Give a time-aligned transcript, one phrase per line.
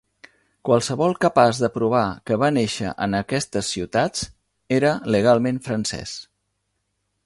[0.69, 2.01] Qualsevol capaç de provar
[2.31, 4.27] que va néixer en aquestes ciutats
[4.81, 6.21] era legalment francès.